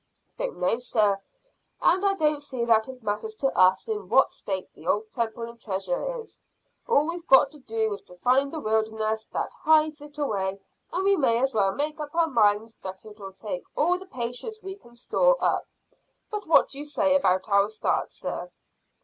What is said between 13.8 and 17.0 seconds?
the patience we can store up. But what do you